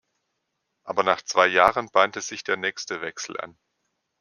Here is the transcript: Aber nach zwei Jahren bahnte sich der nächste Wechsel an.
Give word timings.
Aber 0.83 1.03
nach 1.03 1.21
zwei 1.21 1.45
Jahren 1.45 1.87
bahnte 1.91 2.21
sich 2.21 2.43
der 2.43 2.57
nächste 2.57 3.01
Wechsel 3.01 3.39
an. 3.39 3.55